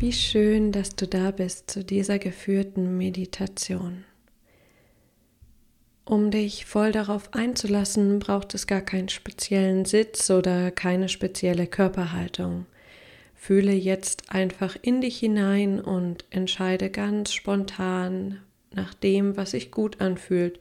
Wie 0.00 0.12
schön, 0.12 0.70
dass 0.70 0.94
du 0.94 1.08
da 1.08 1.32
bist 1.32 1.72
zu 1.72 1.82
dieser 1.82 2.20
geführten 2.20 2.96
Meditation. 2.96 4.04
Um 6.04 6.30
dich 6.30 6.66
voll 6.66 6.92
darauf 6.92 7.34
einzulassen, 7.34 8.20
braucht 8.20 8.54
es 8.54 8.68
gar 8.68 8.80
keinen 8.80 9.08
speziellen 9.08 9.86
Sitz 9.86 10.30
oder 10.30 10.70
keine 10.70 11.08
spezielle 11.08 11.66
Körperhaltung. 11.66 12.66
Fühle 13.34 13.72
jetzt 13.72 14.30
einfach 14.30 14.76
in 14.80 15.00
dich 15.00 15.18
hinein 15.18 15.80
und 15.80 16.24
entscheide 16.30 16.90
ganz 16.90 17.32
spontan 17.32 18.40
nach 18.72 18.94
dem, 18.94 19.36
was 19.36 19.50
sich 19.50 19.72
gut 19.72 20.00
anfühlt, 20.00 20.60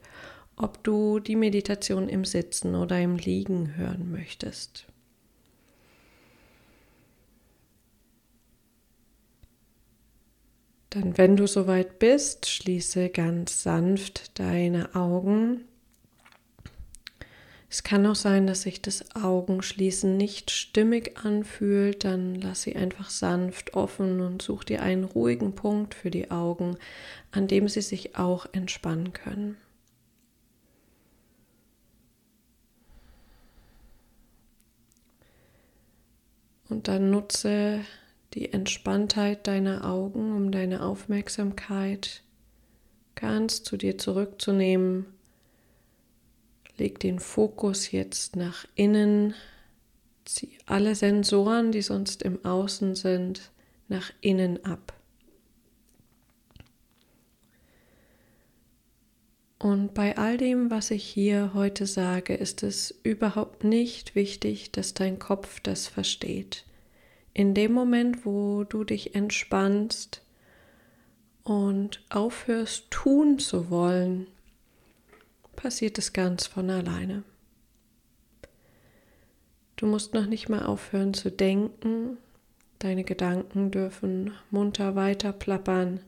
ob 0.55 0.83
du 0.83 1.19
die 1.19 1.35
Meditation 1.35 2.09
im 2.09 2.25
Sitzen 2.25 2.73
oder 2.73 2.99
im 2.99 3.17
Liegen 3.17 3.75
hören 3.75 4.11
möchtest. 4.11 4.87
Dann, 10.99 11.17
wenn 11.17 11.35
du 11.35 11.45
soweit 11.45 11.99
bist, 11.99 12.49
schließe 12.49 13.09
ganz 13.09 13.61
sanft 13.61 14.39
deine 14.39 14.95
Augen. 14.95 15.61
Es 17.69 17.83
kann 17.83 18.05
auch 18.07 18.15
sein, 18.15 18.47
dass 18.47 18.63
sich 18.63 18.81
das 18.81 19.13
Augenschließen 19.15 20.17
nicht 20.17 20.49
stimmig 20.49 21.17
anfühlt, 21.23 22.03
dann 22.03 22.33
lass 22.35 22.63
sie 22.63 22.75
einfach 22.75 23.11
sanft 23.11 23.75
offen 23.75 24.21
und 24.21 24.41
such 24.41 24.63
dir 24.63 24.81
einen 24.81 25.03
ruhigen 25.03 25.53
Punkt 25.53 25.93
für 25.93 26.09
die 26.09 26.31
Augen, 26.31 26.77
an 27.31 27.47
dem 27.47 27.67
sie 27.67 27.81
sich 27.81 28.15
auch 28.15 28.47
entspannen 28.53 29.13
können. 29.13 29.57
Und 36.69 36.87
dann 36.87 37.11
nutze 37.11 37.81
die 38.33 38.51
Entspanntheit 38.51 39.47
deiner 39.47 39.85
Augen, 39.85 40.35
um 40.35 40.51
deine 40.51 40.83
Aufmerksamkeit 40.83 42.23
ganz 43.15 43.63
zu 43.63 43.77
dir 43.77 43.97
zurückzunehmen. 43.97 45.05
Leg 46.77 46.99
den 46.99 47.19
Fokus 47.19 47.91
jetzt 47.91 48.35
nach 48.35 48.65
innen. 48.75 49.33
Zieh 50.25 50.57
alle 50.65 50.93
Sensoren, 50.93 51.71
die 51.71 51.81
sonst 51.81 52.21
im 52.21 52.43
Außen 52.45 52.95
sind, 52.95 53.51
nach 53.87 54.11
innen 54.21 54.63
ab. 54.65 54.93
Und 59.57 59.95
bei 59.95 60.17
all 60.17 60.37
dem, 60.37 60.69
was 60.69 60.91
ich 60.91 61.03
hier 61.03 61.51
heute 61.55 61.87
sage, 61.87 62.35
ist 62.35 62.61
es 62.61 62.93
überhaupt 63.01 63.63
nicht 63.63 64.13
wichtig, 64.13 64.71
dass 64.71 64.93
dein 64.93 65.17
Kopf 65.17 65.59
das 65.61 65.87
versteht 65.87 66.66
in 67.37 67.53
dem 67.53 67.71
Moment, 67.71 68.25
wo 68.25 68.63
du 68.63 68.83
dich 68.83 69.13
entspannst 69.13 70.23
und 71.43 72.03
aufhörst 72.09 72.89
tun 72.89 73.37
zu 73.37 73.69
wollen, 73.69 74.25
passiert 75.55 75.99
es 75.99 76.13
ganz 76.13 76.47
von 76.47 76.71
alleine. 76.71 77.21
Du 79.75 79.85
musst 79.85 80.15
noch 80.15 80.25
nicht 80.25 80.49
mal 80.49 80.65
aufhören 80.65 81.13
zu 81.13 81.29
denken, 81.29 82.17
deine 82.79 83.03
Gedanken 83.03 83.69
dürfen 83.69 84.33
munter 84.49 84.95
weiter 84.95 85.31
plappern, 85.31 85.99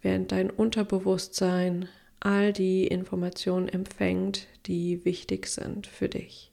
während 0.00 0.30
dein 0.30 0.48
Unterbewusstsein 0.48 1.88
all 2.20 2.52
die 2.52 2.86
Informationen 2.86 3.68
empfängt, 3.68 4.46
die 4.66 5.04
wichtig 5.04 5.48
sind 5.48 5.88
für 5.88 6.08
dich. 6.08 6.51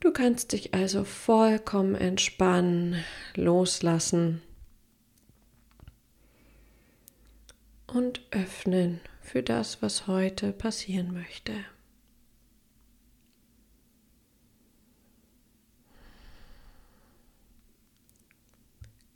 Du 0.00 0.12
kannst 0.12 0.52
dich 0.52 0.74
also 0.74 1.02
vollkommen 1.02 1.96
entspannen, 1.96 3.04
loslassen 3.34 4.42
und 7.88 8.20
öffnen 8.30 9.00
für 9.20 9.42
das, 9.42 9.82
was 9.82 10.06
heute 10.06 10.52
passieren 10.52 11.12
möchte. 11.12 11.52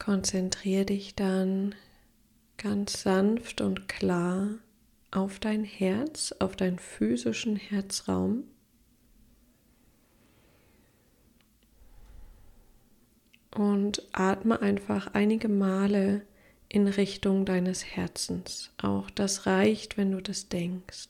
Konzentriere 0.00 0.86
dich 0.86 1.14
dann 1.14 1.76
ganz 2.56 3.02
sanft 3.02 3.60
und 3.60 3.88
klar 3.88 4.48
auf 5.12 5.38
dein 5.38 5.62
Herz, 5.62 6.34
auf 6.40 6.56
deinen 6.56 6.80
physischen 6.80 7.54
Herzraum. 7.54 8.51
Und 13.54 14.02
atme 14.12 14.60
einfach 14.60 15.14
einige 15.14 15.48
Male 15.48 16.22
in 16.68 16.88
Richtung 16.88 17.44
deines 17.44 17.84
Herzens. 17.84 18.70
Auch 18.78 19.10
das 19.10 19.46
reicht, 19.46 19.96
wenn 19.96 20.12
du 20.12 20.22
das 20.22 20.48
denkst. 20.48 21.08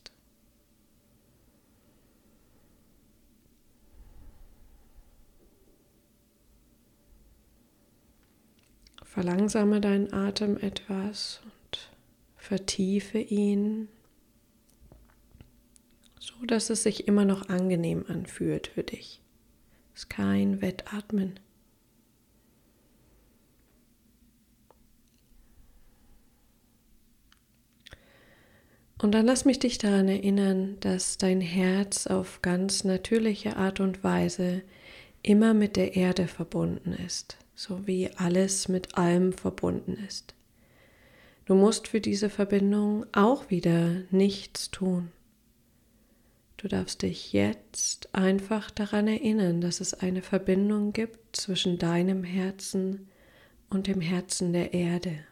Verlangsame 9.05 9.81
deinen 9.81 10.13
Atem 10.13 10.57
etwas 10.57 11.43
und 11.45 11.91
vertiefe 12.35 13.19
ihn, 13.19 13.89
so 16.19 16.47
dass 16.47 16.71
es 16.71 16.83
sich 16.83 17.07
immer 17.07 17.27
noch 17.27 17.51
angenehm 17.51 18.07
anfühlt 18.09 18.69
für 18.69 18.83
dich. 18.83 19.21
Es 19.95 20.05
ist 20.05 20.09
kein 20.09 20.63
Wettatmen. 20.63 21.39
Und 29.03 29.11
dann 29.13 29.27
lass 29.27 29.45
mich 29.45 29.59
dich 29.59 29.79
daran 29.79 30.07
erinnern, 30.07 30.77
dass 30.79 31.19
dein 31.19 31.41
Herz 31.41 32.07
auf 32.07 32.41
ganz 32.41 32.85
natürliche 32.85 33.57
Art 33.57 33.81
und 33.81 34.05
Weise 34.05 34.63
immer 35.25 35.55
mit 35.55 35.75
der 35.75 35.97
Erde 35.97 36.29
verbunden 36.29 36.93
ist, 36.93 37.37
so 37.57 37.85
wie 37.85 38.11
alles 38.15 38.69
mit 38.69 38.97
allem 38.97 39.33
verbunden 39.33 39.99
ist. 40.07 40.35
Du 41.47 41.57
musst 41.57 41.89
für 41.89 42.01
diese 42.01 42.31
Verbindung 42.31 43.05
auch 43.11 43.51
wieder 43.51 44.03
nichts 44.13 44.71
tun. 44.71 45.11
Du 46.57 46.69
darfst 46.69 47.03
dich 47.03 47.33
jetzt 47.33 48.15
einfach 48.15 48.71
daran 48.71 49.09
erinnern, 49.09 49.61
dass 49.61 49.81
es 49.81 49.95
eine 49.95 50.23
Verbindung 50.23 50.93
gibt 50.93 51.35
zwischen 51.35 51.77
deinem 51.77 52.23
Herzen 52.23 53.09
und 53.69 53.89
dem 53.89 54.01
Herzen 54.01 54.53
der 54.53 54.73
Erde. 54.73 55.25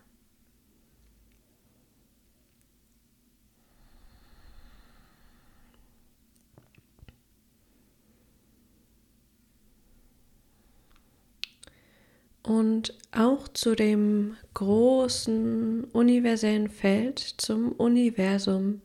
Und 12.51 12.99
auch 13.13 13.47
zu 13.47 13.77
dem 13.77 14.37
großen 14.55 15.85
universellen 15.85 16.69
Feld, 16.69 17.21
zum 17.21 17.71
Universum, 17.71 18.83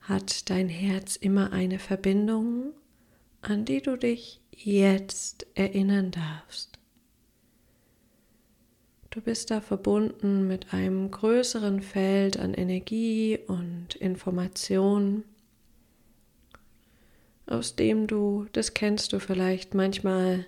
hat 0.00 0.50
dein 0.50 0.68
Herz 0.68 1.14
immer 1.14 1.52
eine 1.52 1.78
Verbindung, 1.78 2.72
an 3.40 3.64
die 3.64 3.82
du 3.82 3.96
dich 3.96 4.40
jetzt 4.50 5.46
erinnern 5.54 6.10
darfst. 6.10 6.76
Du 9.10 9.20
bist 9.20 9.52
da 9.52 9.60
verbunden 9.60 10.48
mit 10.48 10.74
einem 10.74 11.12
größeren 11.12 11.82
Feld 11.82 12.36
an 12.36 12.52
Energie 12.52 13.38
und 13.46 13.94
Information, 13.94 15.22
aus 17.46 17.76
dem 17.76 18.08
du, 18.08 18.46
das 18.54 18.74
kennst 18.74 19.12
du 19.12 19.20
vielleicht 19.20 19.74
manchmal, 19.74 20.46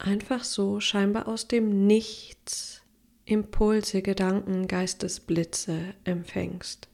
einfach 0.00 0.44
so 0.44 0.80
scheinbar 0.80 1.28
aus 1.28 1.48
dem 1.48 1.86
Nichts 1.86 2.82
Impulse, 3.24 4.02
Gedanken, 4.02 4.66
Geistesblitze 4.66 5.94
empfängst. 6.04 6.88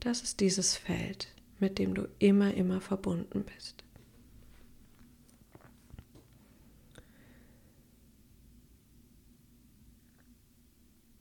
Das 0.00 0.22
ist 0.22 0.40
dieses 0.40 0.76
Feld, 0.76 1.28
mit 1.58 1.78
dem 1.78 1.94
du 1.94 2.08
immer, 2.18 2.54
immer 2.54 2.80
verbunden 2.80 3.44
bist. 3.44 3.82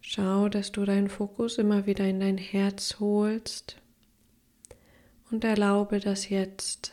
Schau, 0.02 0.50
dass 0.50 0.72
du 0.72 0.86
deinen 0.86 1.10
Fokus 1.10 1.58
immer 1.58 1.86
wieder 1.86 2.06
in 2.06 2.20
dein 2.20 2.38
Herz 2.38 3.00
holst 3.00 3.78
und 5.32 5.44
erlaube, 5.44 6.00
dass 6.00 6.30
jetzt 6.30 6.92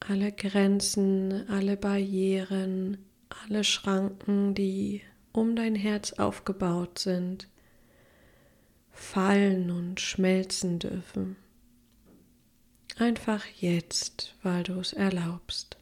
alle 0.00 0.32
Grenzen, 0.32 1.48
alle 1.48 1.76
Barrieren, 1.76 2.98
alle 3.44 3.64
Schranken, 3.64 4.54
die 4.54 5.02
um 5.32 5.56
dein 5.56 5.74
Herz 5.74 6.14
aufgebaut 6.14 6.98
sind, 6.98 7.48
fallen 8.90 9.70
und 9.70 10.00
schmelzen 10.00 10.78
dürfen. 10.78 11.36
Einfach 12.96 13.44
jetzt, 13.46 14.34
weil 14.42 14.62
du 14.62 14.80
es 14.80 14.94
erlaubst. 14.94 15.76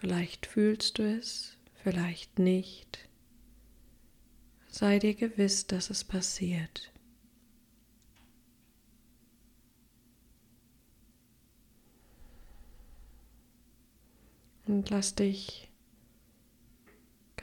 Vielleicht 0.00 0.46
fühlst 0.46 0.98
du 0.98 1.02
es, 1.02 1.58
vielleicht 1.74 2.38
nicht. 2.38 3.08
sei 4.68 4.98
dir 4.98 5.14
gewiss, 5.14 5.66
dass 5.66 5.90
es 5.90 6.02
passiert. 6.02 6.90
Und 14.66 14.90
lass 14.90 15.14
dich 15.14 15.70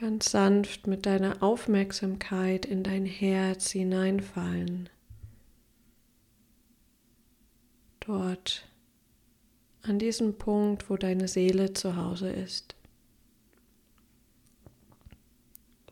ganz 0.02 0.32
sanft 0.32 0.88
mit 0.88 1.06
deiner 1.06 1.44
Aufmerksamkeit 1.44 2.66
in 2.66 2.82
dein 2.82 3.06
Herz 3.06 3.70
hineinfallen. 3.70 4.88
Dort 8.00 8.68
an 9.82 10.00
diesem 10.00 10.36
Punkt, 10.38 10.90
wo 10.90 10.96
deine 10.96 11.28
Seele 11.28 11.72
zu 11.72 11.94
Hause 11.94 12.32
ist, 12.32 12.74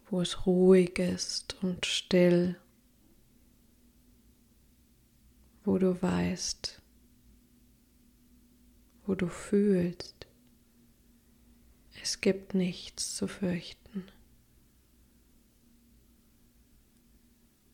wo 0.08 0.20
es 0.20 0.44
ruhig 0.44 0.98
ist 0.98 1.62
und 1.62 1.86
still, 1.86 2.56
wo 5.64 5.78
du 5.78 6.02
weißt, 6.02 6.82
wo 9.06 9.14
du 9.14 9.28
fühlst, 9.28 10.26
es 12.02 12.20
gibt 12.20 12.54
nichts 12.54 13.14
zu 13.14 13.28
fürchten. 13.28 13.79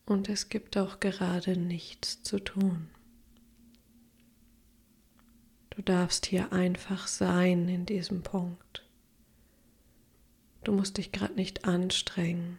Und 0.06 0.28
es 0.28 0.48
gibt 0.48 0.76
auch 0.78 1.00
gerade 1.00 1.56
nichts 1.56 2.22
zu 2.22 2.38
tun. 2.38 2.88
Du 5.70 5.82
darfst 5.82 6.26
hier 6.26 6.52
einfach 6.52 7.06
sein 7.06 7.68
in 7.68 7.84
diesem 7.84 8.22
Punkt. 8.22 8.84
Du 10.64 10.72
musst 10.72 10.96
dich 10.96 11.12
gerade 11.12 11.34
nicht 11.34 11.64
anstrengen. 11.66 12.58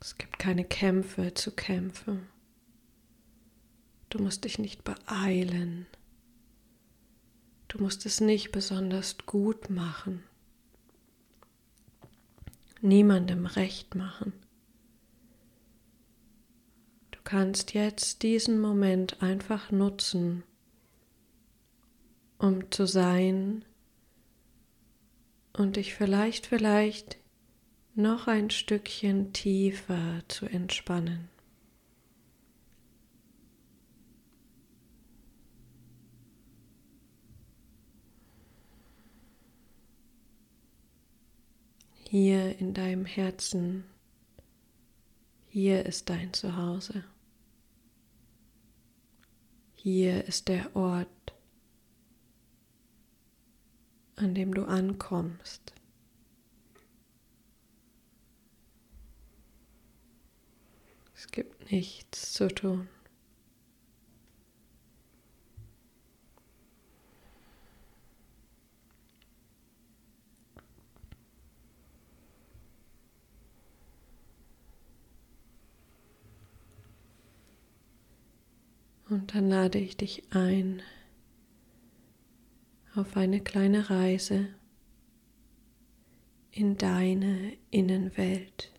Es 0.00 0.18
gibt 0.18 0.38
keine 0.38 0.64
Kämpfe 0.64 1.34
zu 1.34 1.52
kämpfen. 1.52 2.26
Du 4.10 4.22
musst 4.22 4.44
dich 4.44 4.58
nicht 4.58 4.84
beeilen. 4.84 5.86
Du 7.68 7.82
musst 7.82 8.06
es 8.06 8.20
nicht 8.20 8.50
besonders 8.50 9.18
gut 9.26 9.68
machen, 9.68 10.24
niemandem 12.80 13.44
recht 13.44 13.94
machen. 13.94 14.32
Kannst 17.28 17.74
jetzt 17.74 18.22
diesen 18.22 18.58
Moment 18.58 19.22
einfach 19.22 19.70
nutzen, 19.70 20.44
um 22.38 22.70
zu 22.70 22.86
sein 22.86 23.66
und 25.52 25.76
dich 25.76 25.92
vielleicht, 25.92 26.46
vielleicht 26.46 27.18
noch 27.94 28.28
ein 28.28 28.48
Stückchen 28.48 29.34
tiefer 29.34 30.22
zu 30.28 30.46
entspannen. 30.46 31.28
hier 42.10 42.58
in 42.58 42.72
deinem 42.72 43.04
Herzen, 43.04 43.84
hier 45.50 45.84
ist 45.84 46.08
dein 46.08 46.32
Zuhause. 46.32 47.04
Hier 49.80 50.24
ist 50.24 50.48
der 50.48 50.74
Ort, 50.74 51.06
an 54.16 54.34
dem 54.34 54.52
du 54.52 54.64
ankommst. 54.64 55.72
Es 61.14 61.28
gibt 61.28 61.70
nichts 61.70 62.32
zu 62.32 62.48
tun. 62.48 62.88
Und 79.10 79.34
dann 79.34 79.48
lade 79.48 79.78
ich 79.78 79.96
dich 79.96 80.24
ein 80.34 80.82
auf 82.94 83.16
eine 83.16 83.40
kleine 83.40 83.88
Reise 83.88 84.48
in 86.50 86.76
deine 86.76 87.56
Innenwelt. 87.70 88.72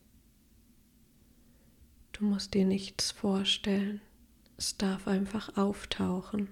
Du 2.12 2.26
musst 2.26 2.54
dir 2.54 2.66
nichts 2.66 3.12
vorstellen, 3.12 4.02
es 4.58 4.78
darf 4.78 5.08
einfach 5.08 5.58
auftauchen. 5.58 6.50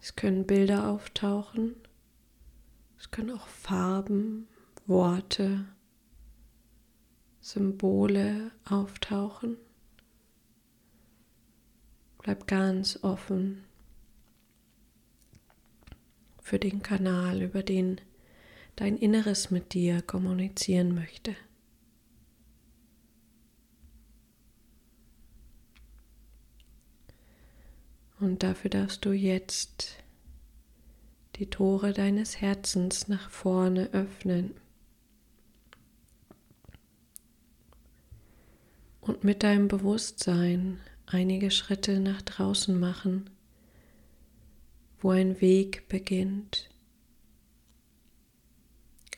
Es 0.00 0.16
können 0.16 0.46
Bilder 0.46 0.88
auftauchen, 0.88 1.74
es 2.98 3.10
können 3.10 3.32
auch 3.32 3.48
Farben, 3.48 4.48
Worte, 4.86 5.66
Symbole 7.40 8.52
auftauchen. 8.64 9.58
Bleib 12.22 12.46
ganz 12.46 13.00
offen 13.02 13.64
für 16.40 16.58
den 16.58 16.82
Kanal, 16.82 17.42
über 17.42 17.62
den 17.62 18.00
dein 18.76 18.96
Inneres 18.96 19.50
mit 19.50 19.74
dir 19.74 20.02
kommunizieren 20.02 20.94
möchte. 20.94 21.34
Und 28.20 28.44
dafür 28.44 28.70
darfst 28.70 29.04
du 29.04 29.10
jetzt 29.10 29.96
die 31.36 31.50
Tore 31.50 31.92
deines 31.92 32.40
Herzens 32.40 33.08
nach 33.08 33.30
vorne 33.30 33.90
öffnen. 33.92 34.54
Und 39.00 39.24
mit 39.24 39.42
deinem 39.42 39.66
Bewusstsein 39.66 40.78
einige 41.12 41.50
Schritte 41.50 42.00
nach 42.00 42.22
draußen 42.22 42.78
machen, 42.78 43.30
wo 45.00 45.10
ein 45.10 45.40
Weg 45.40 45.88
beginnt. 45.88 46.70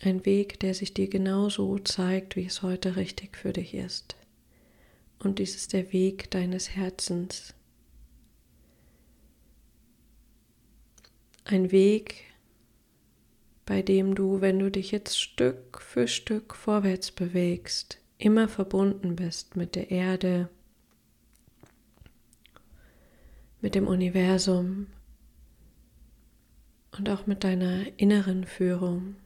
Ein 0.00 0.24
Weg, 0.26 0.60
der 0.60 0.74
sich 0.74 0.92
dir 0.92 1.08
genauso 1.08 1.78
zeigt, 1.78 2.36
wie 2.36 2.44
es 2.44 2.62
heute 2.62 2.96
richtig 2.96 3.36
für 3.36 3.52
dich 3.52 3.74
ist. 3.74 4.16
Und 5.18 5.38
dies 5.38 5.54
ist 5.54 5.72
der 5.72 5.92
Weg 5.92 6.30
deines 6.30 6.70
Herzens. 6.70 7.54
Ein 11.44 11.70
Weg, 11.72 12.24
bei 13.66 13.82
dem 13.82 14.14
du, 14.14 14.40
wenn 14.40 14.58
du 14.58 14.70
dich 14.70 14.90
jetzt 14.90 15.18
Stück 15.18 15.80
für 15.80 16.08
Stück 16.08 16.54
vorwärts 16.54 17.10
bewegst, 17.10 17.98
immer 18.18 18.48
verbunden 18.48 19.16
bist 19.16 19.56
mit 19.56 19.74
der 19.74 19.90
Erde, 19.90 20.48
mit 23.64 23.74
dem 23.74 23.86
Universum 23.86 24.88
und 26.98 27.08
auch 27.08 27.26
mit 27.26 27.44
deiner 27.44 27.86
inneren 27.98 28.44
Führung. 28.44 29.16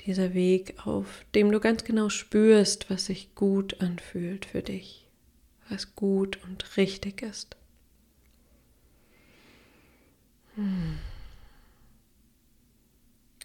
Dieser 0.00 0.34
Weg, 0.34 0.74
auf 0.84 1.24
dem 1.36 1.52
du 1.52 1.60
ganz 1.60 1.84
genau 1.84 2.08
spürst, 2.08 2.90
was 2.90 3.06
sich 3.06 3.36
gut 3.36 3.80
anfühlt 3.80 4.46
für 4.46 4.62
dich, 4.62 5.06
was 5.68 5.94
gut 5.94 6.42
und 6.42 6.76
richtig 6.76 7.22
ist. 7.22 7.56
Hm. 10.56 10.98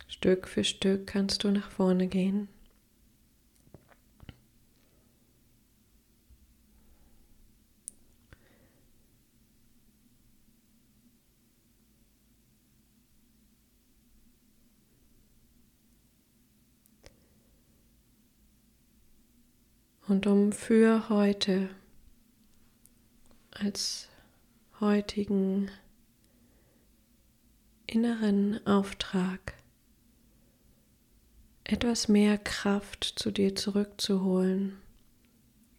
Stück 0.07 0.47
für 0.47 0.63
Stück 0.63 1.05
kannst 1.05 1.43
du 1.43 1.51
nach 1.51 1.69
vorne 1.69 2.07
gehen. 2.07 2.47
Und 20.07 20.27
um 20.27 20.51
für 20.51 21.09
heute 21.09 21.69
als 23.49 24.07
heutigen 24.79 25.71
inneren 27.87 28.65
Auftrag 28.67 29.55
etwas 31.63 32.07
mehr 32.07 32.37
Kraft 32.37 33.13
zu 33.15 33.31
dir 33.31 33.55
zurückzuholen, 33.55 34.77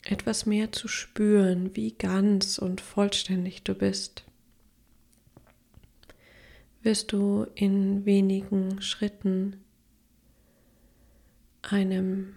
etwas 0.02 0.44
mehr 0.44 0.72
zu 0.72 0.88
spüren, 0.88 1.76
wie 1.76 1.92
ganz 1.92 2.58
und 2.58 2.80
vollständig 2.80 3.62
du 3.62 3.74
bist, 3.74 4.24
wirst 6.82 7.12
du 7.12 7.46
in 7.54 8.04
wenigen 8.04 8.82
Schritten 8.82 9.62
einem 11.62 12.34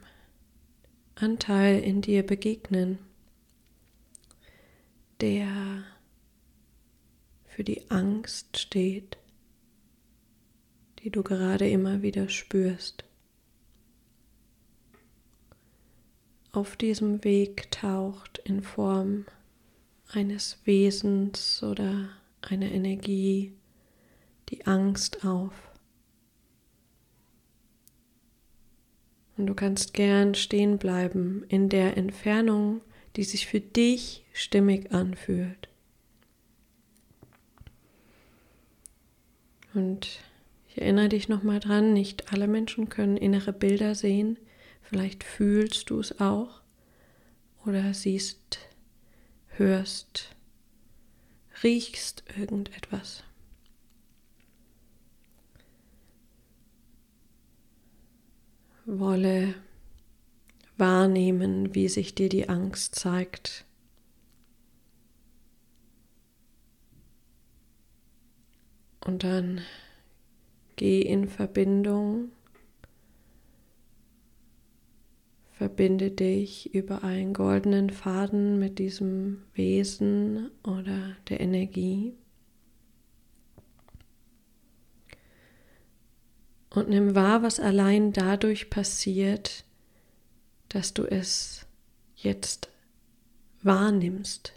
Anteil 1.22 1.80
in 1.82 2.02
dir 2.02 2.26
begegnen, 2.26 2.98
der 5.20 5.84
für 7.46 7.66
die 7.66 7.92
Angst 7.92 8.58
steht, 8.58 9.18
die 11.00 11.10
du 11.10 11.22
gerade 11.22 11.70
immer 11.70 12.02
wieder 12.02 12.30
spürst. 12.30 13.04
Auf 16.54 16.78
diesem 16.78 17.22
Weg 17.26 17.70
taucht 17.70 18.38
in 18.46 18.64
Form 18.64 19.26
eines 20.14 20.60
Wesens 20.64 21.62
oder 21.64 22.10
einer 22.42 22.72
Energie 22.72 23.54
die 24.48 24.66
Angst 24.66 25.26
auf. 25.26 25.69
Und 29.40 29.46
du 29.46 29.54
kannst 29.54 29.94
gern 29.94 30.36
stehen 30.36 30.78
bleiben 30.78 31.46
in 31.48 31.70
der 31.70 31.96
Entfernung, 31.96 32.82
die 33.16 33.24
sich 33.24 33.48
für 33.48 33.62
dich 33.62 34.26
stimmig 34.34 34.92
anfühlt. 34.92 35.70
Und 39.74 40.20
ich 40.68 40.82
erinnere 40.82 41.08
dich 41.08 41.30
nochmal 41.30 41.62
dran, 41.62 41.94
nicht 41.94 42.34
alle 42.34 42.50
Menschen 42.50 42.90
können 42.90 43.16
innere 43.16 43.54
Bilder 43.54 43.96
sehen. 43.96 44.38
Vielleicht 44.82 45.24
fühlst 45.24 45.90
du 45.90 46.02
es 46.02 46.20
auch 46.20 46.60
oder 47.66 47.94
siehst, 47.94 48.60
hörst, 49.56 50.36
riechst 51.64 52.26
irgendetwas. 52.38 53.24
Wolle 58.98 59.54
wahrnehmen, 60.78 61.76
wie 61.76 61.90
sich 61.90 62.16
dir 62.16 62.30
die 62.30 62.50
Angst 62.50 62.96
zeigt. 62.96 63.66
Und 69.06 69.24
dann 69.24 69.62
geh 70.76 71.02
in 71.02 71.28
Verbindung, 71.28 72.32
verbinde 75.52 76.10
dich 76.10 76.74
über 76.74 77.04
einen 77.04 77.34
goldenen 77.34 77.90
Faden 77.90 78.60
mit 78.60 78.80
diesem 78.80 79.44
Wesen 79.54 80.50
oder 80.64 81.16
der 81.28 81.42
Energie. 81.42 82.14
Und 86.70 86.90
nimm 86.90 87.16
wahr, 87.16 87.42
was 87.42 87.60
allein 87.60 88.14
dadurch 88.14 88.70
passiert, 88.70 89.64
dass 90.70 90.94
du 90.94 91.04
es 91.04 91.66
jetzt 92.16 92.70
wahrnimmst, 93.64 94.54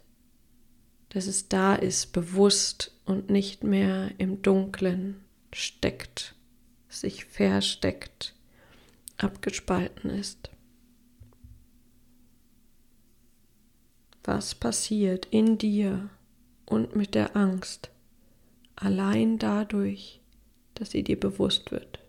dass 1.09 1.26
es 1.26 1.49
da 1.49 1.75
ist, 1.75 2.12
bewusst 2.12 2.92
und 3.07 3.31
nicht 3.31 3.64
mehr 3.64 4.11
im 4.19 4.42
Dunklen 4.42 5.25
steckt, 5.52 6.35
sich 6.88 7.25
versteckt, 7.25 8.35
abgespalten 9.16 10.11
ist. 10.11 10.50
Was 14.25 14.54
passiert 14.54 15.26
in 15.26 15.59
dir 15.59 16.11
und 16.66 16.95
mit 16.95 17.14
der 17.14 17.37
Angst 17.37 17.90
allein 18.76 19.38
dadurch, 19.38 20.21
dass 20.75 20.90
sie 20.90 21.02
dir 21.02 21.19
bewusst 21.19 21.73
wird? 21.73 22.01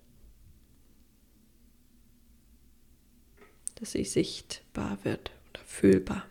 Dass 3.83 3.91
sie 3.91 4.05
sichtbar 4.05 4.97
wird 5.03 5.31
oder 5.49 5.61
fühlbar. 5.65 6.23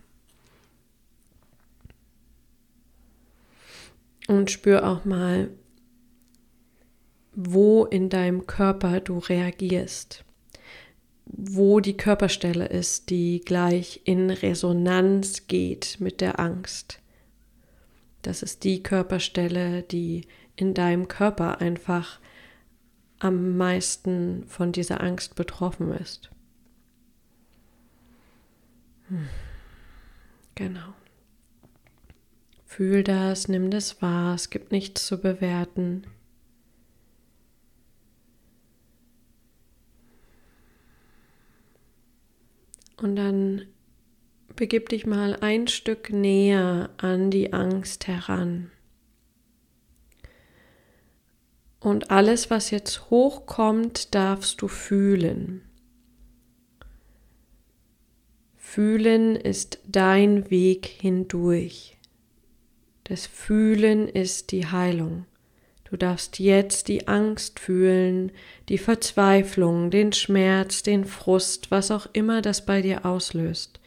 Und 4.27 4.51
spür 4.51 4.89
auch 4.89 5.05
mal, 5.05 5.51
wo 7.35 7.85
in 7.85 8.09
deinem 8.09 8.47
Körper 8.47 9.01
du 9.01 9.19
reagierst, 9.19 10.25
wo 11.27 11.81
die 11.81 11.99
Körperstelle 11.99 12.69
ist, 12.69 13.11
die 13.11 13.43
gleich 13.45 14.01
in 14.05 14.31
Resonanz 14.31 15.47
geht 15.47 15.99
mit 16.01 16.23
der 16.23 16.41
Angst. 16.41 17.01
Das 18.23 18.43
ist 18.43 18.65
die 18.65 18.83
Körperstelle, 18.83 19.83
die 19.83 20.27
in 20.57 20.73
deinem 20.73 21.07
Körper 21.07 21.61
einfach 21.61 22.19
am 23.19 23.59
meisten 23.59 24.45
von 24.47 24.73
dieser 24.73 25.03
Angst 25.03 25.35
betroffen 25.35 25.93
ist. 25.93 26.32
Genau. 30.55 30.95
Fühl 32.65 33.03
das, 33.05 33.49
nimm 33.49 33.71
das 33.71 34.01
wahr, 34.01 34.35
es 34.35 34.51
gibt 34.51 34.73
nichts 34.73 35.07
zu 35.07 35.21
bewerten. 35.21 36.07
Und 42.97 43.17
dann 43.17 43.67
begib 44.55 44.89
dich 44.89 45.07
mal 45.07 45.37
ein 45.41 45.67
Stück 45.67 46.11
näher 46.11 46.91
an 46.99 47.31
die 47.31 47.53
Angst 47.53 48.07
heran. 48.07 48.71
Und 51.81 52.13
alles, 52.13 52.49
was 52.49 52.71
jetzt 52.71 53.11
hochkommt, 53.11 54.15
darfst 54.15 54.63
du 54.63 54.69
fühlen. 54.69 55.72
Fühlen 58.75 59.37
ist 59.37 59.81
dein 59.87 60.51
Weg 60.51 60.87
hindurch. 60.87 61.99
Das 63.05 63.27
Fühlen 63.27 64.09
ist 64.09 64.51
die 64.51 64.67
Heilung. 64.67 65.27
Du 65.85 65.99
darfst 65.99 66.39
jetzt 66.39 66.89
die 66.89 67.07
Angst 67.07 67.61
fühlen, 67.61 68.33
die 68.71 68.79
Verzweiflung, 68.79 69.91
den 69.91 70.15
Schmerz, 70.15 70.83
den 70.83 71.05
Frust, 71.05 71.71
was 71.71 71.91
auch 71.91 72.07
immer 72.15 72.41
das 72.41 72.65
bei 72.65 72.81
dir 72.81 73.05
auslöst. 73.05 73.79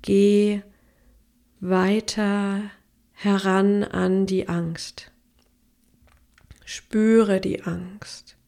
Geh 0.00 0.62
weiter 1.60 2.62
heran 3.12 3.84
an 3.84 4.24
die 4.24 4.48
Angst. 4.48 5.12
Spüre 6.64 7.38
die 7.38 7.64
Angst. 7.64 8.38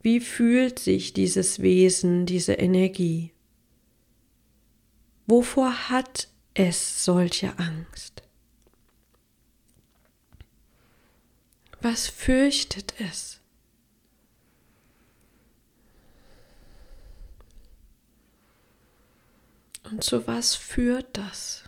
Wie 0.00 0.20
fühlt 0.20 0.78
sich 0.78 1.12
dieses 1.12 1.60
Wesen, 1.60 2.24
diese 2.24 2.54
Energie? 2.54 3.32
Wovor 5.28 5.90
hat 5.90 6.28
es 6.54 7.04
solche 7.04 7.58
Angst? 7.58 8.22
Was 11.82 12.08
fürchtet 12.08 12.94
es? 12.98 13.38
Und 19.84 20.02
zu 20.02 20.26
was 20.26 20.54
führt 20.54 21.06
das? 21.12 21.64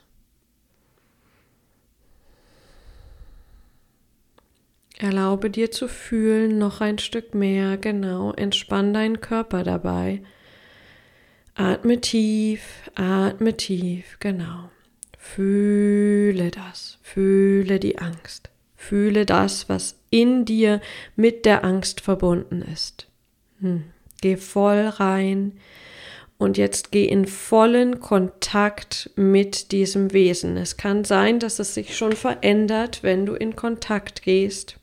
Erlaube 4.97 5.50
dir 5.50 5.71
zu 5.71 5.87
fühlen 5.87 6.57
noch 6.57 6.81
ein 6.81 6.99
Stück 6.99 7.35
mehr, 7.35 7.76
genau, 7.76 8.33
entspann 8.33 8.95
deinen 8.95 9.21
Körper 9.21 9.64
dabei. 9.64 10.23
Atme 11.61 12.00
tief, 12.00 12.90
atme 12.95 13.55
tief, 13.55 14.17
genau. 14.19 14.71
Fühle 15.19 16.50
das, 16.50 16.97
fühle 17.02 17.79
die 17.79 17.99
Angst, 17.99 18.49
fühle 18.76 19.26
das, 19.26 19.69
was 19.69 19.99
in 20.09 20.47
dir 20.47 20.81
mit 21.17 21.45
der 21.45 21.62
Angst 21.62 22.00
verbunden 22.00 22.62
ist. 22.62 23.09
Hm. 23.61 23.85
Geh 24.23 24.38
voll 24.38 24.87
rein 24.87 25.52
und 26.38 26.57
jetzt 26.57 26.93
geh 26.93 27.05
in 27.05 27.26
vollen 27.26 28.00
Kontakt 28.00 29.11
mit 29.17 29.71
diesem 29.71 30.14
Wesen. 30.14 30.57
Es 30.57 30.79
kann 30.79 31.05
sein, 31.05 31.40
dass 31.40 31.59
es 31.59 31.75
sich 31.75 31.95
schon 31.95 32.12
verändert, 32.12 33.02
wenn 33.02 33.26
du 33.26 33.35
in 33.35 33.55
Kontakt 33.55 34.23
gehst. 34.23 34.76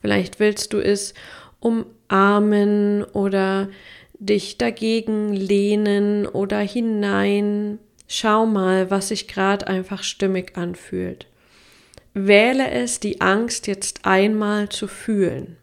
Vielleicht 0.00 0.38
willst 0.38 0.72
du 0.72 0.78
es 0.78 1.14
umarmen 1.58 3.02
oder 3.02 3.68
dich 4.18 4.58
dagegen 4.58 5.32
lehnen 5.32 6.26
oder 6.26 6.58
hinein. 6.58 7.78
Schau 8.08 8.46
mal, 8.46 8.90
was 8.90 9.08
sich 9.08 9.28
gerade 9.28 9.66
einfach 9.66 10.02
stimmig 10.02 10.56
anfühlt. 10.56 11.26
Wähle 12.14 12.70
es, 12.70 13.00
die 13.00 13.20
Angst 13.20 13.66
jetzt 13.66 14.06
einmal 14.06 14.68
zu 14.70 14.88
fühlen, 14.88 15.58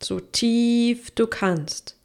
so 0.00 0.18
tief 0.18 1.10
du 1.10 1.26
kannst. 1.26 1.98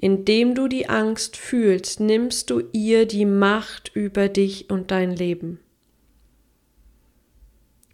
Indem 0.00 0.54
du 0.54 0.68
die 0.68 0.88
Angst 0.88 1.36
fühlst, 1.36 2.00
nimmst 2.00 2.48
du 2.48 2.62
ihr 2.72 3.06
die 3.06 3.26
Macht 3.26 3.90
über 3.94 4.28
dich 4.28 4.70
und 4.70 4.90
dein 4.90 5.14
Leben. 5.14 5.60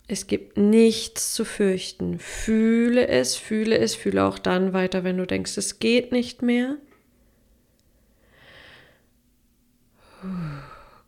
Es 0.07 0.27
gibt 0.27 0.57
nichts 0.57 1.33
zu 1.33 1.45
fürchten. 1.45 2.19
Fühle 2.19 3.09
es, 3.09 3.35
fühle 3.35 3.79
es, 3.79 3.95
fühle 3.95 4.25
auch 4.25 4.39
dann 4.39 4.73
weiter, 4.73 5.05
wenn 5.05 5.17
du 5.17 5.27
denkst, 5.27 5.57
es 5.57 5.79
geht 5.79 6.13
nicht 6.13 6.43
mehr. 6.43 6.77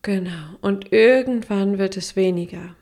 Genau. 0.03 0.57
Und 0.61 0.93
irgendwann 0.93 1.79
wird 1.79 1.97
es 1.97 2.17
weniger. 2.17 2.77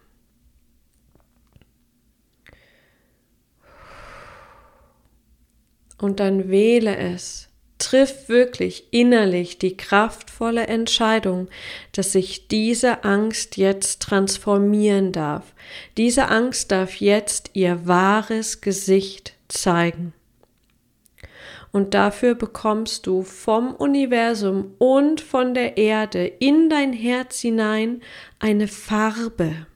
Und 5.98 6.18
dann 6.18 6.48
wähle 6.48 6.96
es. 6.96 7.48
Triff 7.78 8.28
wirklich 8.28 8.92
innerlich 8.92 9.58
die 9.58 9.76
kraftvolle 9.76 10.68
Entscheidung, 10.68 11.48
dass 11.92 12.12
sich 12.12 12.46
diese 12.48 13.02
Angst 13.02 13.56
jetzt 13.56 14.02
transformieren 14.02 15.10
darf. 15.10 15.52
Diese 15.96 16.28
Angst 16.28 16.70
darf 16.70 16.96
jetzt 16.96 17.50
ihr 17.54 17.86
wahres 17.86 18.60
Gesicht 18.60 19.34
zeigen. 19.48 20.12
Und 21.73 21.95
dafür 21.95 22.35
bekommst 22.35 23.07
du 23.07 23.23
vom 23.23 23.75
Universum 23.75 24.75
und 24.79 25.23
von 25.23 25.55
der 25.55 25.79
Erde 25.79 26.26
in 26.26 26.69
dein 26.69 26.93
Herz 26.93 27.41
hinein 27.41 28.02
eine 28.38 28.69
Farbe. 28.69 29.67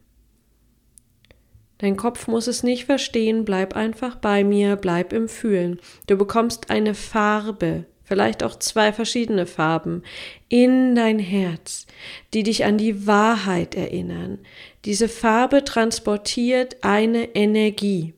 Dein 1.79 1.97
Kopf 1.97 2.27
muss 2.27 2.47
es 2.47 2.63
nicht 2.63 2.85
verstehen, 2.85 3.45
bleib 3.45 3.75
einfach 3.75 4.17
bei 4.17 4.45
mir, 4.45 4.77
bleib 4.77 5.13
im 5.13 5.29
Fühlen. 5.29 5.79
Du 6.07 6.17
bekommst 6.17 6.71
eine 6.71 6.95
Farbe, 6.95 7.85
vielleicht 8.05 8.43
auch 8.43 8.59
zwei 8.59 8.93
verschiedene 8.93 9.47
Farben, 9.47 10.03
in 10.49 10.95
dein 10.95 11.19
Herz, 11.19 11.87
die 12.33 12.43
dich 12.43 12.65
an 12.65 12.79
die 12.79 13.07
Wahrheit 13.07 13.75
erinnern. 13.75 14.39
Diese 14.85 15.09
Farbe 15.09 15.65
transportiert 15.65 16.77
eine 16.83 17.35
Energie. 17.35 18.15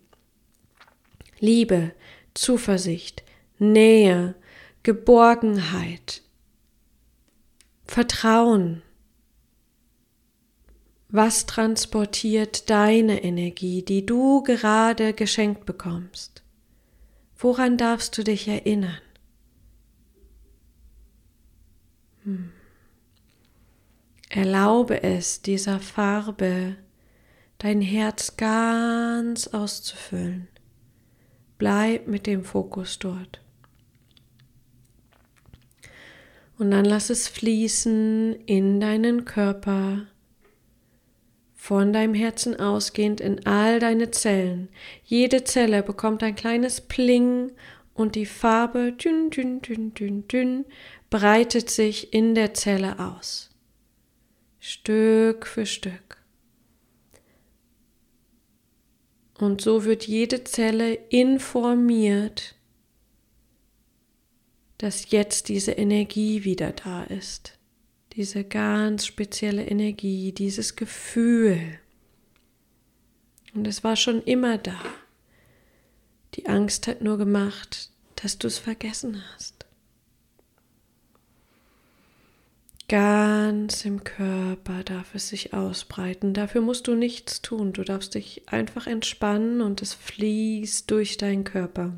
Liebe, 1.40 1.92
Zuversicht, 2.34 3.24
Nähe, 3.58 4.34
Geborgenheit, 4.82 6.22
Vertrauen. 7.84 8.82
Was 11.08 11.46
transportiert 11.46 12.68
deine 12.70 13.24
Energie, 13.24 13.82
die 13.82 14.04
du 14.04 14.42
gerade 14.42 15.14
geschenkt 15.14 15.64
bekommst? 15.64 16.42
Woran 17.36 17.76
darfst 17.76 18.16
du 18.18 18.24
dich 18.24 18.46
erinnern? 18.46 19.00
Hm. 22.24 22.52
Erlaube 24.28 25.02
es, 25.02 25.40
dieser 25.40 25.80
Farbe 25.80 26.76
dein 27.58 27.80
Herz 27.80 28.36
ganz 28.36 29.48
auszufüllen. 29.48 30.48
Bleib 31.58 32.06
mit 32.06 32.26
dem 32.26 32.44
Fokus 32.44 32.98
dort. 32.98 33.40
Und 36.58 36.72
dann 36.72 36.84
lass 36.84 37.08
es 37.08 37.28
fließen 37.28 38.34
in 38.46 38.80
deinen 38.80 39.24
Körper, 39.24 40.06
von 41.54 41.92
deinem 41.92 42.14
Herzen 42.14 42.58
ausgehend 42.58 43.20
in 43.20 43.46
all 43.46 43.78
deine 43.78 44.10
Zellen. 44.10 44.68
Jede 45.04 45.44
Zelle 45.44 45.82
bekommt 45.82 46.22
ein 46.22 46.34
kleines 46.34 46.80
Pling 46.80 47.52
und 47.94 48.14
die 48.14 48.26
Farbe 48.26 48.92
dünn, 48.92 49.30
dünn, 49.30 49.60
dünn, 49.60 49.94
dünn, 49.94 50.26
dünn 50.28 50.64
breitet 51.10 51.70
sich 51.70 52.12
in 52.12 52.34
der 52.34 52.54
Zelle 52.54 52.98
aus. 52.98 53.50
Stück 54.58 55.46
für 55.46 55.66
Stück. 55.66 56.18
Und 59.38 59.60
so 59.60 59.84
wird 59.84 60.06
jede 60.06 60.42
Zelle 60.42 60.94
informiert, 61.10 62.56
dass 64.78 65.10
jetzt 65.10 65.48
diese 65.48 65.72
Energie 65.72 66.44
wieder 66.44 66.72
da 66.72 67.04
ist. 67.04 67.58
Diese 68.12 68.44
ganz 68.44 69.06
spezielle 69.06 69.66
Energie, 69.66 70.32
dieses 70.32 70.76
Gefühl. 70.76 71.78
Und 73.54 73.66
es 73.66 73.84
war 73.84 73.96
schon 73.96 74.22
immer 74.22 74.58
da. 74.58 74.80
Die 76.34 76.46
Angst 76.46 76.86
hat 76.86 77.02
nur 77.02 77.18
gemacht, 77.18 77.90
dass 78.16 78.38
du 78.38 78.46
es 78.46 78.58
vergessen 78.58 79.22
hast. 79.34 79.66
Ganz 82.88 83.84
im 83.84 84.02
Körper 84.02 84.82
darf 84.82 85.14
es 85.14 85.28
sich 85.28 85.52
ausbreiten. 85.52 86.32
Dafür 86.32 86.62
musst 86.62 86.86
du 86.86 86.94
nichts 86.94 87.42
tun. 87.42 87.74
Du 87.74 87.84
darfst 87.84 88.14
dich 88.14 88.48
einfach 88.48 88.86
entspannen 88.86 89.60
und 89.60 89.82
es 89.82 89.92
fließt 89.92 90.90
durch 90.90 91.18
deinen 91.18 91.44
Körper. 91.44 91.92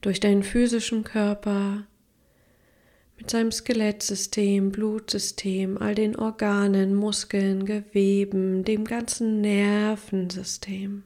Durch 0.00 0.20
deinen 0.20 0.42
physischen 0.42 1.04
Körper, 1.04 1.86
mit 3.16 3.30
seinem 3.30 3.50
Skelettsystem, 3.50 4.70
Blutsystem, 4.70 5.78
all 5.78 5.94
den 5.94 6.16
Organen, 6.16 6.94
Muskeln, 6.94 7.64
Geweben, 7.64 8.62
dem 8.64 8.84
ganzen 8.84 9.40
Nervensystem. 9.40 11.02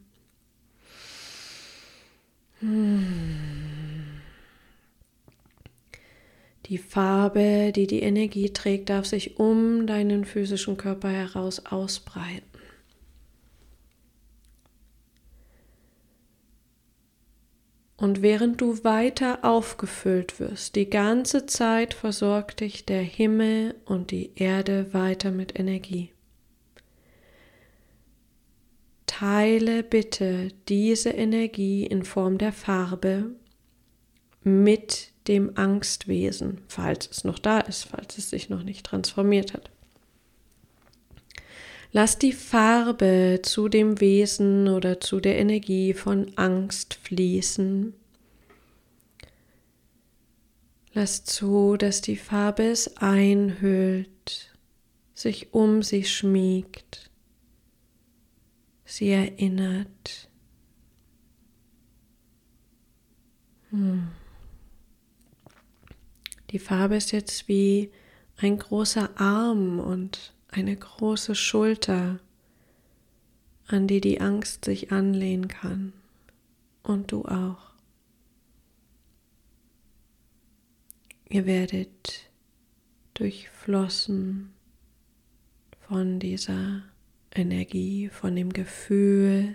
Hm. 2.61 4.11
Die 6.67 6.79
Farbe, 6.79 7.73
die 7.75 7.87
die 7.87 8.03
Energie 8.03 8.51
trägt, 8.51 8.91
darf 8.91 9.07
sich 9.07 9.39
um 9.39 9.87
deinen 9.87 10.25
physischen 10.25 10.77
Körper 10.77 11.09
heraus 11.09 11.67
ausbreiten. 11.67 12.50
Und 18.01 18.23
während 18.23 18.63
du 18.63 18.83
weiter 18.83 19.45
aufgefüllt 19.45 20.41
wirst, 20.41 20.75
die 20.75 20.89
ganze 20.89 21.45
Zeit 21.45 21.93
versorgt 21.93 22.61
dich 22.61 22.87
der 22.87 23.03
Himmel 23.03 23.75
und 23.85 24.11
die 24.11 24.33
Erde 24.37 24.95
weiter 24.95 25.31
mit 25.31 25.59
Energie. 25.59 26.11
Teile 29.05 29.83
bitte 29.83 30.49
diese 30.67 31.11
Energie 31.11 31.85
in 31.85 32.03
Form 32.03 32.39
der 32.39 32.53
Farbe 32.53 33.35
mit 34.43 35.13
dem 35.29 35.59
Angstwesen, 35.59 36.63
falls 36.69 37.07
es 37.07 37.25
noch 37.25 37.39
da 37.39 37.61
ist, 37.61 37.85
falls 37.85 38.17
es 38.17 38.31
sich 38.31 38.49
noch 38.49 38.63
nicht 38.63 38.87
transformiert 38.87 39.53
hat. 39.53 39.71
Lass 41.93 42.19
die 42.19 42.33
Farbe 42.33 43.41
zu 43.43 43.69
dem 43.69 44.01
Wesen 44.01 44.69
oder 44.69 45.01
zu 45.01 45.19
der 45.19 45.39
Energie 45.39 45.93
von 45.93 46.31
Angst 46.37 46.95
fließen. 46.95 47.95
Lass 50.93 51.25
zu, 51.25 51.77
dass 51.77 52.01
die 52.01 52.17
Farbe 52.17 52.65
es 52.65 52.97
einhüllt, 52.97 54.55
sich 55.15 55.53
um 55.53 55.83
sie 55.83 56.05
schmiegt, 56.05 57.11
sie 58.85 59.11
erinnert. 59.11 60.29
Hm. 63.71 64.09
Die 66.51 66.59
Farbe 66.59 66.97
ist 66.97 67.13
jetzt 67.13 67.49
wie 67.49 67.91
ein 68.37 68.59
großer 68.59 69.11
Arm 69.21 69.81
und 69.81 70.35
eine 70.51 70.77
große 70.77 71.35
Schulter, 71.35 72.19
an 73.67 73.87
die 73.87 74.01
die 74.01 74.21
Angst 74.21 74.65
sich 74.65 74.93
anlehnen 74.93 75.49
kann. 75.49 75.93
Und 76.83 77.13
du 77.13 77.25
auch. 77.25 77.71
Ihr 81.29 81.47
werdet 81.47 82.31
durchflossen 83.15 84.53
von 85.87 86.19
dieser 86.19 86.83
Energie, 87.33 88.09
von 88.09 88.35
dem 88.35 88.53
Gefühl. 88.53 89.55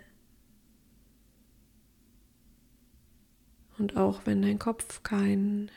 Und 3.78 3.98
auch 3.98 4.22
wenn 4.26 4.42
dein 4.42 4.60
Kopf 4.60 5.04
kein 5.04 5.70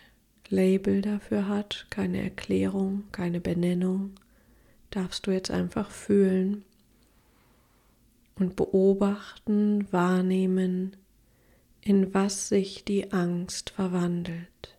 Label 0.48 1.02
dafür 1.02 1.48
hat, 1.48 1.87
keine 1.90 2.22
Erklärung, 2.22 3.04
keine 3.11 3.40
Benennung, 3.40 4.14
darfst 4.90 5.27
du 5.27 5.31
jetzt 5.31 5.51
einfach 5.51 5.90
fühlen 5.90 6.64
und 8.37 8.57
beobachten, 8.57 9.90
wahrnehmen, 9.92 10.96
in 11.81 12.12
was 12.14 12.48
sich 12.48 12.85
die 12.85 13.12
Angst 13.12 13.70
verwandelt. 13.70 14.77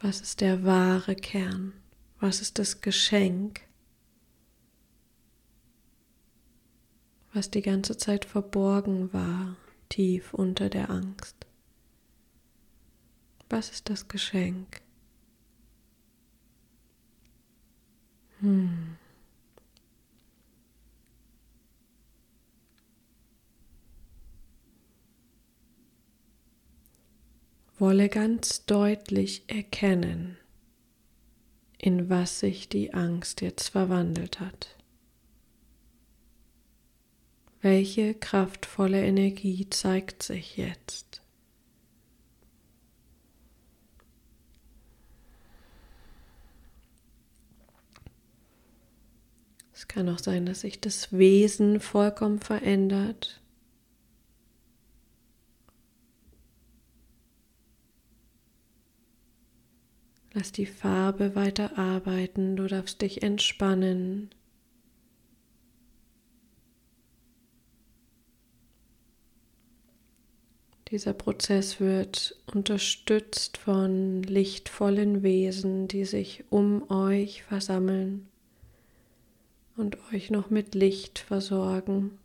Was 0.00 0.20
ist 0.20 0.40
der 0.40 0.64
wahre 0.64 1.16
Kern? 1.16 1.72
Was 2.20 2.40
ist 2.40 2.58
das 2.58 2.80
Geschenk, 2.80 3.62
was 7.32 7.50
die 7.50 7.62
ganze 7.62 7.96
Zeit 7.96 8.24
verborgen 8.24 9.12
war, 9.12 9.56
tief 9.88 10.32
unter 10.32 10.68
der 10.68 10.90
Angst? 10.90 11.46
Was 13.48 13.70
ist 13.70 13.90
das 13.90 14.08
Geschenk? 14.08 14.83
Wolle 27.84 28.08
ganz 28.08 28.64
deutlich 28.64 29.44
erkennen, 29.46 30.38
in 31.76 32.08
was 32.08 32.40
sich 32.40 32.70
die 32.70 32.94
Angst 32.94 33.42
jetzt 33.42 33.68
verwandelt 33.68 34.40
hat. 34.40 34.74
Welche 37.60 38.14
kraftvolle 38.14 39.04
Energie 39.04 39.68
zeigt 39.68 40.22
sich 40.22 40.56
jetzt? 40.56 41.20
Es 49.74 49.88
kann 49.88 50.08
auch 50.08 50.20
sein, 50.20 50.46
dass 50.46 50.62
sich 50.62 50.80
das 50.80 51.12
Wesen 51.12 51.80
vollkommen 51.80 52.40
verändert. 52.40 53.42
Lass 60.36 60.50
die 60.50 60.66
Farbe 60.66 61.36
weiter 61.36 61.78
arbeiten, 61.78 62.56
du 62.56 62.66
darfst 62.66 63.00
dich 63.02 63.22
entspannen. 63.22 64.30
Dieser 70.88 71.12
Prozess 71.12 71.78
wird 71.78 72.36
unterstützt 72.52 73.58
von 73.58 74.24
lichtvollen 74.24 75.22
Wesen, 75.22 75.86
die 75.86 76.04
sich 76.04 76.42
um 76.50 76.90
euch 76.90 77.44
versammeln 77.44 78.28
und 79.76 79.98
euch 80.12 80.30
noch 80.30 80.50
mit 80.50 80.74
Licht 80.74 81.20
versorgen. 81.20 82.18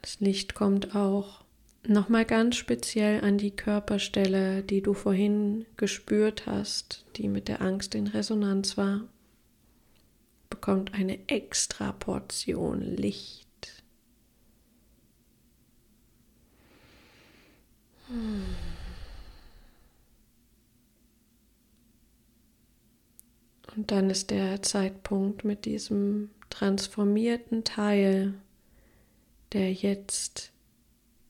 Das 0.00 0.18
Licht 0.18 0.54
kommt 0.54 0.96
auch 0.96 1.41
nochmal 1.86 2.24
ganz 2.24 2.56
speziell 2.56 3.22
an 3.22 3.38
die 3.38 3.50
Körperstelle, 3.50 4.62
die 4.62 4.82
du 4.82 4.94
vorhin 4.94 5.66
gespürt 5.76 6.46
hast, 6.46 7.04
die 7.16 7.28
mit 7.28 7.48
der 7.48 7.60
Angst 7.60 7.94
in 7.94 8.06
Resonanz 8.06 8.76
war. 8.76 9.02
Bekommt 10.50 10.94
eine 10.94 11.28
extra 11.28 11.92
Portion 11.92 12.80
Licht. 12.80 13.48
Und 23.74 23.90
dann 23.90 24.10
ist 24.10 24.30
der 24.30 24.60
Zeitpunkt 24.62 25.44
mit 25.44 25.64
diesem 25.64 26.30
transformierten 26.50 27.64
Teil, 27.64 28.34
der 29.52 29.72
jetzt 29.72 30.51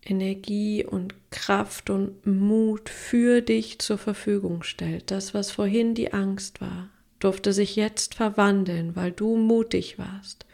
Energie 0.05 0.85
und 0.85 1.15
Kraft 1.31 1.91
und 1.91 2.27
Mut 2.27 2.89
für 2.89 3.41
dich 3.41 3.79
zur 3.79 3.99
Verfügung 3.99 4.63
stellt. 4.63 5.11
Das, 5.11 5.33
was 5.35 5.51
vorhin 5.51 5.95
die 5.95 6.13
Angst 6.13 6.61
war, 6.61 6.91
durfte 7.21 7.53
sich 7.53 7.77
jetzt 7.77 8.15
verwandeln, 8.15 8.97
weil 8.97 9.13
du 9.13 9.37
mutig 9.37 9.99
warst. 9.99 10.45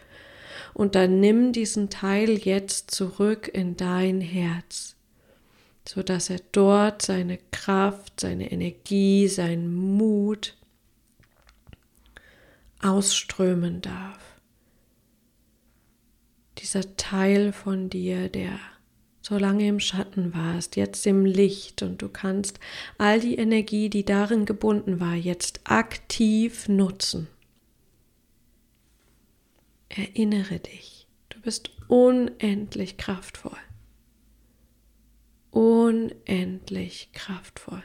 Und 0.75 0.95
dann 0.95 1.19
nimm 1.21 1.53
diesen 1.53 1.89
Teil 1.89 2.39
jetzt 2.39 2.91
zurück 2.91 3.49
in 3.53 3.77
dein 3.77 4.21
Herz, 4.21 4.97
sodass 5.87 6.29
er 6.29 6.41
dort 6.53 7.03
seine 7.03 7.39
Kraft, 7.51 8.21
seine 8.21 8.53
Energie, 8.53 9.29
seinen 9.29 9.75
Mut 9.75 10.57
ausströmen 12.81 13.81
darf. 13.81 14.19
Dieser 16.59 16.97
Teil 16.97 17.53
von 17.53 17.89
dir, 17.89 18.29
der 18.29 18.59
so 19.29 19.37
lange 19.37 19.69
im 19.69 19.79
Schatten 19.79 20.33
warst, 20.33 20.77
jetzt 20.77 21.07
im 21.07 21.27
Licht 21.27 21.83
und 21.83 22.01
du 22.01 22.09
kannst 22.09 22.59
all 22.97 23.21
die 23.21 23.37
Energie, 23.37 23.91
die 23.91 24.05
darin 24.05 24.47
gebunden 24.47 25.01
war, 25.01 25.15
jetzt 25.15 25.61
aktiv 25.65 26.67
nutzen. 26.67 27.29
Erinnere 29.91 30.61
dich, 30.61 31.07
du 31.29 31.43
bist 31.43 31.71
unendlich 31.89 32.97
kraftvoll. 32.97 33.59
Unendlich 35.51 37.11
kraftvoll. 37.13 37.83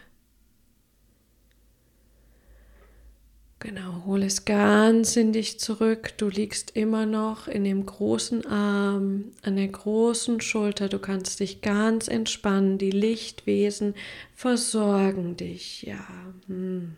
Genau, 3.64 4.04
hol 4.06 4.24
es 4.24 4.44
ganz 4.44 5.16
in 5.16 5.32
dich 5.32 5.58
zurück. 5.58 6.18
Du 6.18 6.28
liegst 6.28 6.72
immer 6.72 7.06
noch 7.06 7.48
in 7.48 7.64
dem 7.64 7.86
großen 7.86 8.46
Arm, 8.46 9.32
an 9.42 9.56
der 9.56 9.70
großen 9.70 10.42
Schulter. 10.42 10.90
Du 10.90 11.00
kannst 11.00 11.40
dich 11.40 11.62
ganz 11.62 12.10
entspannen. 12.10 12.78
Die 12.78 12.92
Lichtwesen 12.92 13.96
versorgen 14.36 15.38
dich. 15.38 15.84
Ja. 15.84 16.06
Hm. 16.48 16.98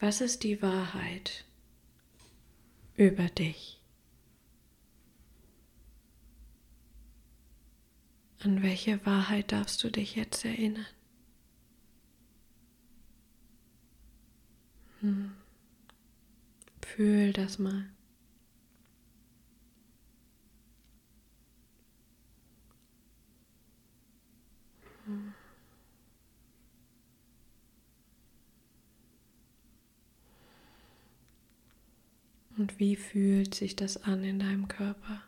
Was 0.00 0.20
ist 0.20 0.44
die 0.44 0.60
Wahrheit 0.60 1.46
über 2.94 3.24
dich? 3.24 3.80
An 8.40 8.62
welche 8.62 9.06
Wahrheit 9.06 9.52
darfst 9.52 9.82
du 9.82 9.88
dich 9.88 10.14
jetzt 10.14 10.44
erinnern? 10.44 10.84
Hm. 15.00 15.32
Fühl 16.82 17.32
das 17.32 17.58
mal. 17.58 17.86
Und 32.56 32.78
wie 32.78 32.94
fühlt 32.96 33.54
sich 33.54 33.74
das 33.74 34.02
an 34.04 34.22
in 34.22 34.38
deinem 34.38 34.68
Körper? 34.68 35.22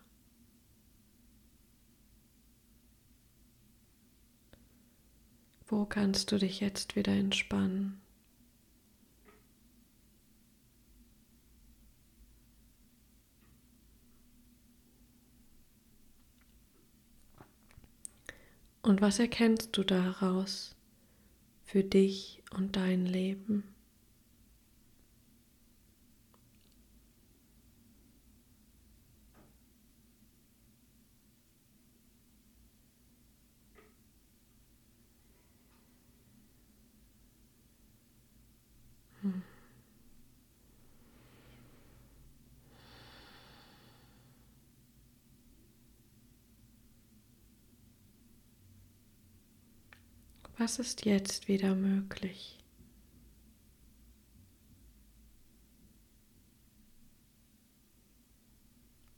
Wo 5.67 5.87
kannst 5.87 6.31
du 6.31 6.37
dich 6.37 6.61
jetzt 6.61 6.95
wieder 6.95 7.13
entspannen? 7.13 8.02
Und 18.85 19.01
was 19.01 19.21
erkennst 19.21 19.77
du 19.77 19.85
daraus 19.85 20.75
für 21.65 21.85
dich 21.85 22.43
und 22.51 22.75
dein 22.75 23.07
Leben? 23.07 23.63
Hm. 39.23 39.43
Was 50.65 50.79
ist 50.79 51.05
jetzt 51.07 51.49
wieder 51.49 51.75
möglich? 51.75 52.57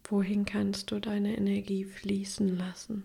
Wohin 0.04 0.46
kannst 0.46 0.90
du 0.90 1.00
deine 1.00 1.37
Energie 1.37 1.85
fließen 1.85 2.57
lassen, 2.57 3.04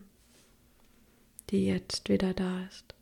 die 1.49 1.65
jetzt 1.65 2.07
wieder 2.07 2.33
da 2.33 2.63
ist? 2.67 2.95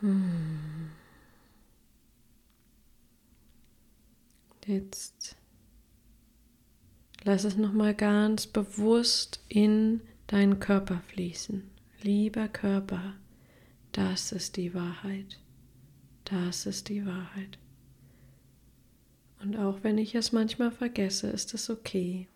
Hmm. 0.00 0.55
Jetzt 4.66 5.36
lass 7.22 7.44
es 7.44 7.56
nochmal 7.56 7.94
ganz 7.94 8.48
bewusst 8.48 9.38
in 9.48 10.00
deinen 10.26 10.58
Körper 10.58 11.02
fließen. 11.06 11.62
Lieber 12.02 12.48
Körper, 12.48 13.14
das 13.92 14.32
ist 14.32 14.56
die 14.56 14.74
Wahrheit. 14.74 15.38
Das 16.24 16.66
ist 16.66 16.88
die 16.88 17.06
Wahrheit. 17.06 17.58
Und 19.40 19.56
auch 19.56 19.84
wenn 19.84 19.98
ich 19.98 20.16
es 20.16 20.32
manchmal 20.32 20.72
vergesse, 20.72 21.28
ist 21.28 21.54
es 21.54 21.70
okay. 21.70 22.26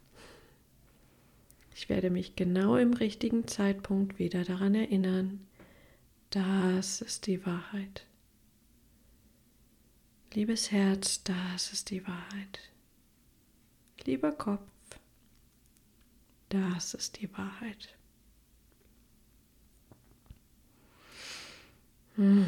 Ich 1.74 1.88
werde 1.88 2.10
mich 2.10 2.36
genau 2.36 2.76
im 2.76 2.92
richtigen 2.92 3.48
Zeitpunkt 3.48 4.20
wieder 4.20 4.44
daran 4.44 4.76
erinnern, 4.76 5.40
das 6.30 7.00
ist 7.00 7.26
die 7.26 7.44
Wahrheit. 7.44 8.06
Liebes 10.32 10.70
Herz, 10.70 11.24
das 11.24 11.72
ist 11.72 11.90
die 11.90 12.06
Wahrheit. 12.06 12.60
Lieber 14.04 14.30
Kopf, 14.30 14.60
das 16.48 16.94
ist 16.94 17.20
die 17.20 17.32
Wahrheit. 17.36 17.96
Hm. 22.14 22.46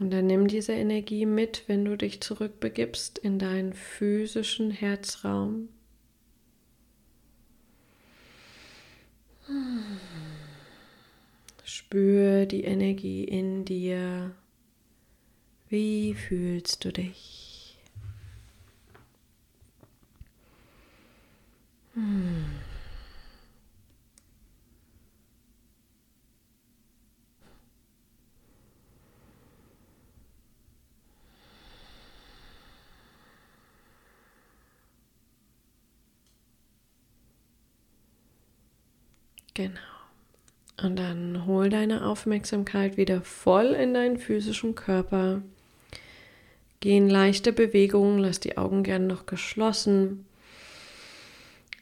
Und 0.00 0.10
dann 0.10 0.26
nimm 0.26 0.48
diese 0.48 0.72
Energie 0.72 1.24
mit, 1.24 1.62
wenn 1.68 1.84
du 1.84 1.96
dich 1.96 2.20
zurückbegibst 2.20 3.18
in 3.18 3.38
deinen 3.38 3.74
physischen 3.74 4.72
Herzraum. 4.72 5.68
Spür 11.64 12.46
die 12.46 12.64
Energie 12.64 13.24
in 13.24 13.64
dir. 13.64 14.34
Wie 15.68 16.14
fühlst 16.14 16.84
du 16.84 16.92
dich? 16.92 17.78
Hm. 21.94 22.44
Genau. 39.54 40.01
Und 40.80 40.96
dann 40.98 41.46
hol 41.46 41.68
deine 41.68 42.06
Aufmerksamkeit 42.06 42.96
wieder 42.96 43.20
voll 43.22 43.66
in 43.66 43.94
deinen 43.94 44.18
physischen 44.18 44.74
Körper. 44.74 45.42
Geh 46.80 46.96
in 46.96 47.08
leichte 47.08 47.52
Bewegungen, 47.52 48.18
lass 48.18 48.40
die 48.40 48.56
Augen 48.58 48.82
gern 48.82 49.06
noch 49.06 49.26
geschlossen. 49.26 50.26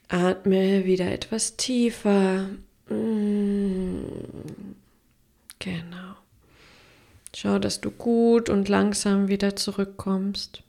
Atme 0.09 0.85
wieder 0.85 1.11
etwas 1.11 1.57
tiefer. 1.57 2.50
Mm. 2.88 4.03
Genau. 5.59 6.16
Schau, 7.35 7.59
dass 7.59 7.81
du 7.81 7.90
gut 7.90 8.50
und 8.50 8.68
langsam 8.68 9.29
wieder 9.29 9.57
zurückkommst. 9.57 10.62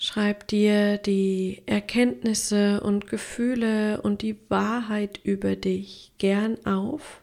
Schreib 0.00 0.46
dir 0.46 0.96
die 0.96 1.62
Erkenntnisse 1.66 2.80
und 2.80 3.08
Gefühle 3.08 4.00
und 4.00 4.22
die 4.22 4.36
Wahrheit 4.48 5.18
über 5.24 5.56
dich 5.56 6.12
gern 6.18 6.64
auf. 6.64 7.20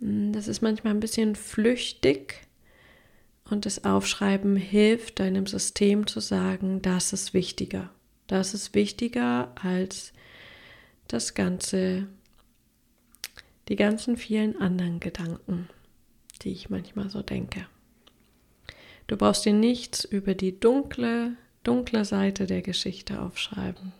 Hm, 0.00 0.32
das 0.32 0.48
ist 0.48 0.62
manchmal 0.62 0.94
ein 0.94 1.00
bisschen 1.00 1.36
flüchtig 1.36 2.40
und 3.50 3.66
das 3.66 3.84
Aufschreiben 3.84 4.56
hilft 4.56 5.20
deinem 5.20 5.46
System 5.46 6.06
zu 6.06 6.20
sagen, 6.20 6.80
das 6.80 7.12
ist 7.12 7.34
wichtiger. 7.34 7.90
Das 8.28 8.54
ist 8.54 8.74
wichtiger 8.74 9.52
als 9.62 10.14
das 11.06 11.34
Ganze, 11.34 12.06
die 13.68 13.76
ganzen 13.76 14.16
vielen 14.16 14.58
anderen 14.58 15.00
Gedanken, 15.00 15.68
die 16.40 16.50
ich 16.50 16.70
manchmal 16.70 17.10
so 17.10 17.20
denke. 17.20 17.66
Du 19.06 19.18
brauchst 19.18 19.44
dir 19.44 19.52
nichts 19.52 20.04
über 20.04 20.34
die 20.34 20.58
dunkle 20.58 21.36
dunkle 21.68 22.06
Seite 22.06 22.46
der 22.46 22.62
Geschichte 22.62 23.20
aufschreiben. 23.20 23.92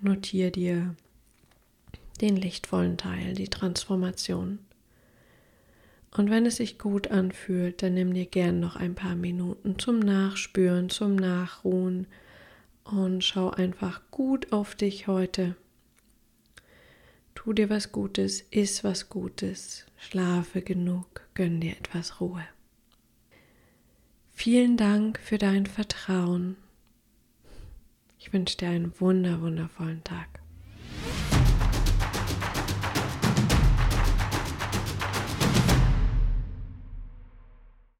Notier 0.00 0.50
dir 0.50 0.96
den 2.20 2.34
lichtvollen 2.36 2.96
Teil, 2.96 3.34
die 3.34 3.46
Transformation. 3.46 4.58
Und 6.10 6.28
wenn 6.28 6.44
es 6.44 6.56
sich 6.56 6.76
gut 6.76 7.12
anfühlt, 7.12 7.84
dann 7.84 7.94
nimm 7.94 8.12
dir 8.12 8.26
gern 8.26 8.58
noch 8.58 8.74
ein 8.74 8.96
paar 8.96 9.14
Minuten 9.14 9.78
zum 9.78 10.00
Nachspüren, 10.00 10.90
zum 10.90 11.14
Nachruhen 11.14 12.08
und 12.82 13.22
schau 13.22 13.50
einfach 13.50 14.00
gut 14.10 14.50
auf 14.50 14.74
dich 14.74 15.06
heute. 15.06 15.54
Tu 17.36 17.52
dir 17.52 17.70
was 17.70 17.92
Gutes, 17.92 18.40
iss 18.50 18.82
was 18.82 19.08
Gutes, 19.08 19.86
schlafe 19.98 20.62
genug, 20.62 21.20
gönn 21.34 21.60
dir 21.60 21.76
etwas 21.76 22.20
Ruhe. 22.20 22.42
Vielen 24.38 24.76
Dank 24.76 25.18
für 25.18 25.38
dein 25.38 25.64
Vertrauen. 25.64 26.56
Ich 28.18 28.34
wünsche 28.34 28.58
dir 28.58 28.68
einen 28.68 28.92
wunder, 29.00 29.40
wundervollen 29.40 30.04
Tag. 30.04 30.35